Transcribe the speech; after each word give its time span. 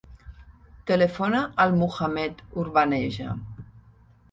Telefona 0.91 1.43
al 1.67 1.77
Mohammed 1.83 2.43
Urbaneja. 2.65 3.39